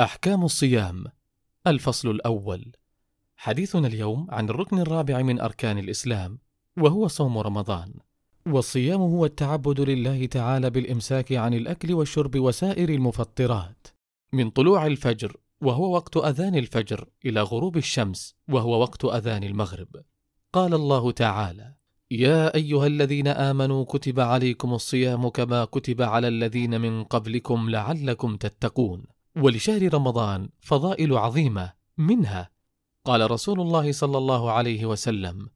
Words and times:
أحكام 0.00 0.44
الصيام. 0.44 1.04
الفصل 1.66 2.10
الأول. 2.10 2.72
حديثنا 3.36 3.88
اليوم 3.88 4.26
عن 4.30 4.48
الركن 4.48 4.78
الرابع 4.78 5.22
من 5.22 5.40
أركان 5.40 5.78
الإسلام 5.78 6.38
وهو 6.76 7.08
صوم 7.08 7.38
رمضان. 7.38 7.94
والصيام 8.46 9.00
هو 9.00 9.24
التعبد 9.24 9.80
لله 9.80 10.26
تعالى 10.26 10.70
بالإمساك 10.70 11.32
عن 11.32 11.54
الأكل 11.54 11.94
والشرب 11.94 12.36
وسائر 12.36 12.88
المفطرات. 12.88 13.86
من 14.32 14.50
طلوع 14.50 14.86
الفجر 14.86 15.36
وهو 15.60 15.94
وقت 15.94 16.16
أذان 16.16 16.54
الفجر 16.54 17.08
إلى 17.24 17.42
غروب 17.42 17.76
الشمس 17.76 18.34
وهو 18.48 18.80
وقت 18.80 19.04
أذان 19.04 19.44
المغرب. 19.44 19.88
قال 20.52 20.74
الله 20.74 21.10
تعالى 21.10 21.74
يا 22.10 22.54
أيها 22.54 22.86
الذين 22.86 23.28
آمنوا 23.28 23.84
كتب 23.84 24.20
عليكم 24.20 24.74
الصيام 24.74 25.28
كما 25.28 25.64
كتب 25.64 26.02
على 26.02 26.28
الذين 26.28 26.80
من 26.80 27.04
قبلكم 27.04 27.70
لعلكم 27.70 28.36
تتقون. 28.36 29.15
ولشهر 29.36 29.94
رمضان 29.94 30.48
فضائل 30.60 31.16
عظيمة 31.16 31.72
منها. 31.98 32.50
قال 33.04 33.30
رسول 33.30 33.60
الله 33.60 33.92
صلى 33.92 34.18
الله 34.18 34.50
عليه 34.50 34.86
وسلم 34.86 35.48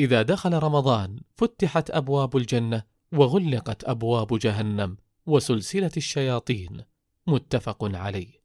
إذا 0.00 0.22
دخل 0.22 0.54
رمضان 0.54 1.20
فتحت 1.36 1.90
أبواب 1.90 2.36
الجنة 2.36 2.82
وغلقت 3.12 3.84
أبواب 3.84 4.38
جهنم 4.38 4.96
وسلسلة 5.26 5.90
الشياطين. 5.96 6.84
متفق 7.26 7.84
عليه. 7.96 8.40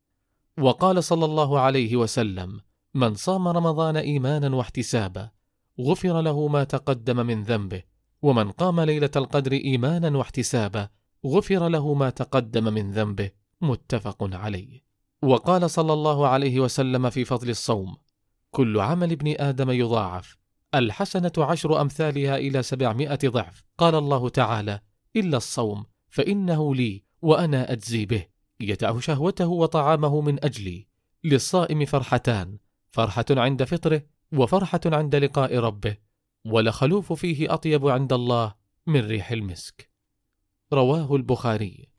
وقال 0.57 1.03
صلى 1.03 1.25
الله 1.25 1.59
عليه 1.59 1.95
وسلم 1.95 2.61
من 2.93 3.13
صام 3.15 3.47
رمضان 3.47 3.97
إيمانا 3.97 4.55
واحتسابا 4.55 5.29
غفر 5.81 6.21
له 6.21 6.47
ما 6.47 6.63
تقدم 6.63 7.25
من 7.25 7.43
ذنبه 7.43 7.83
ومن 8.21 8.51
قام 8.51 8.81
ليلة 8.81 9.09
القدر 9.15 9.51
إيمانا 9.51 10.17
واحتسابا 10.17 10.89
غفر 11.25 11.67
له 11.67 11.93
ما 11.93 12.09
تقدم 12.09 12.73
من 12.73 12.91
ذنبه 12.91 13.31
متفق 13.61 14.35
عليه. 14.35 14.85
وقال 15.21 15.69
صلى 15.69 15.93
الله 15.93 16.27
عليه 16.27 16.59
وسلم 16.59 17.09
في 17.09 17.25
فضل 17.25 17.49
الصوم 17.49 17.97
كل 18.51 18.79
عمل 18.79 19.11
ابن 19.11 19.35
آدم 19.39 19.71
يضاعف 19.71 20.37
الحسنة 20.75 21.31
عشر 21.37 21.81
أمثالها 21.81 22.37
إلى 22.37 22.63
سبعمائة 22.63 23.19
ضعف. 23.25 23.63
قال 23.77 23.95
الله 23.95 24.29
تعالى 24.29 24.79
إلا 25.15 25.37
الصوم 25.37 25.85
فإنه 26.09 26.75
لي 26.75 27.03
وأنا 27.21 27.71
أجزي 27.71 28.05
به. 28.05 28.25
يدع 28.59 28.99
شهوته 28.99 29.47
وطعامه 29.47 30.21
من 30.21 30.45
أجلي. 30.45 30.87
للصائم 31.23 31.85
فرحتان 31.85 32.57
فرحة 32.91 33.25
عند 33.29 33.63
فطره 33.63 34.01
وفرحة 34.33 34.79
عند 34.85 35.15
لقاء 35.15 35.57
ربه. 35.57 35.97
ولخلوف 36.45 37.13
فيه 37.13 37.53
أطيب 37.53 37.87
عند 37.87 38.13
الله 38.13 38.53
من 38.87 38.99
ريح 38.99 39.31
المسك. 39.31 39.89
رواه 40.73 41.15
البخاري. 41.15 41.94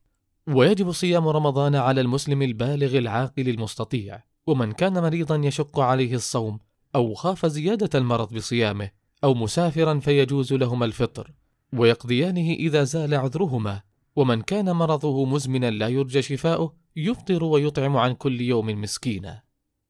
ويجب 0.49 0.93
صيام 0.93 1.29
رمضان 1.29 1.75
على 1.75 2.01
المسلم 2.01 2.43
البالغ 2.43 2.99
العاقل 2.99 3.49
المستطيع 3.49 4.23
ومن 4.47 4.73
كان 4.73 5.03
مريضا 5.03 5.37
يشق 5.37 5.81
عليه 5.81 6.15
الصوم 6.15 6.59
أو 6.95 7.15
خاف 7.15 7.47
زيادة 7.47 7.99
المرض 7.99 8.35
بصيامه 8.35 8.91
أو 9.25 9.35
مسافرا 9.35 10.01
فيجوز 10.01 10.53
لهما 10.53 10.85
الفطر 10.85 11.33
ويقضيانه 11.73 12.51
إذا 12.53 12.85
زال 12.85 13.15
عذرهما 13.15 13.83
ومن 14.17 14.43
كان 14.43 14.71
مرضه 14.71 15.25
مزمنا 15.25 15.71
لا 15.71 15.89
يرجى 15.89 16.23
شفاؤه 16.23 16.75
يفطر 16.97 17.45
ويطعم 17.45 17.97
عن 17.97 18.13
كل 18.13 18.41
يوم 18.41 18.81
مسكينا 18.81 19.43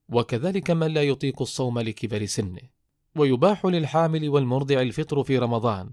وكذلك 0.08 0.70
من 0.70 0.86
لا 0.86 1.02
يطيق 1.02 1.42
الصوم 1.42 1.78
لكبر 1.78 2.26
سنه. 2.26 2.60
ويباح 3.16 3.66
للحامل 3.66 4.28
والمرضع 4.28 4.80
الفطر 4.80 5.22
في 5.22 5.38
رمضان 5.38 5.90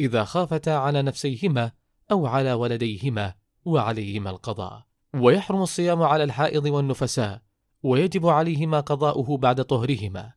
إذا 0.00 0.24
خافتا 0.24 0.70
على 0.70 1.02
نفسيهما 1.02 1.72
أو 2.10 2.26
على 2.26 2.52
ولديهما 2.52 3.34
وعليهما 3.64 4.30
القضاء 4.30 4.88
ويحرم 5.14 5.62
الصيام 5.62 6.02
على 6.02 6.24
الحائض 6.24 6.64
والنفساء 6.64 7.42
ويجب 7.82 8.26
عليهما 8.26 8.80
قضاؤه 8.80 9.36
بعد 9.36 9.64
طهرهما. 9.64 10.32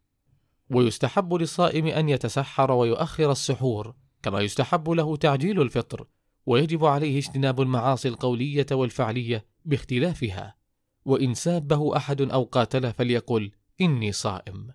ويستحب 0.69 1.33
للصائم 1.33 1.87
أن 1.87 2.09
يتسحر 2.09 2.71
ويؤخر 2.71 3.31
السحور 3.31 3.95
كما 4.23 4.39
يستحب 4.39 4.89
له 4.89 5.15
تعجيل 5.15 5.61
الفطر 5.61 6.07
ويجب 6.45 6.85
عليه 6.85 7.17
اجتناب 7.17 7.61
المعاصي 7.61 8.07
القولية 8.07 8.65
والفعلية 8.71 9.45
باختلافها. 9.65 10.55
وإن 11.05 11.33
سابه 11.33 11.97
أحد 11.97 12.21
أو 12.21 12.43
قاتله 12.43 12.91
فليقل 12.91 13.51
إني 13.81 14.11
صائم. 14.11 14.67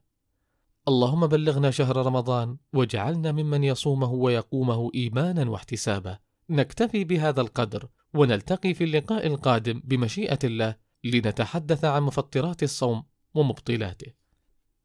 اللهم 0.88 1.26
بلغنا 1.26 1.70
شهر 1.70 1.96
رمضان 2.06 2.56
واجعلنا 2.72 3.32
ممن 3.32 3.64
يصومه 3.64 4.12
ويقومه 4.12 4.90
إيمانا 4.94 5.50
واحتسابا. 5.50 6.18
نكتفي 6.50 7.04
بهذا 7.04 7.40
القدر 7.40 7.88
ونلتقي 8.14 8.74
في 8.74 8.84
اللقاء 8.84 9.26
القادم 9.26 9.82
بمشيئة 9.84 10.38
الله 10.44 10.76
لنتحدث 11.04 11.84
عن 11.84 12.02
مفطرات 12.02 12.62
الصوم 12.62 13.04
ومبطلاته. 13.34 14.25